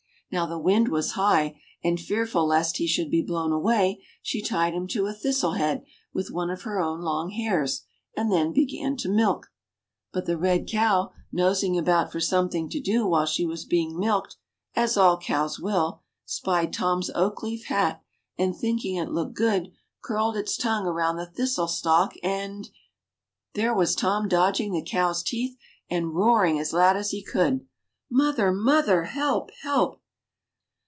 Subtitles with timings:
[0.33, 4.73] Now the wind was high, and fearful lest he should be blown away, she tied
[4.73, 7.81] him to a thistle head with one of her own long hairs,
[8.15, 9.51] and then began to milk.
[10.13, 14.37] But the red cow, nosing about for something to do while she was being milked,
[14.73, 18.01] as all cows will, spied Tom's oak leaf hat,
[18.37, 22.69] and thinking it looked good, curled its tongue round the thistle stalk and
[23.55, 25.57] There was Tom dodging the cow's teeth,
[25.89, 27.67] and roaring as loud as he could
[28.09, 28.53] "Mother!
[28.53, 29.03] Mother!
[29.03, 29.51] Help!
[29.63, 29.97] Help!"